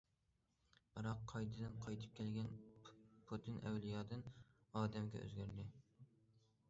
بىراق، 0.99 1.19
قايتىدىن 1.31 1.75
قايتىپ 1.83 2.15
كەلگەن 2.19 2.49
پۇتىن 3.31 3.59
ئەۋلىيادىن 3.67 4.25
ئادەمگە 4.81 5.23
ئۆزگەردى. 5.27 5.69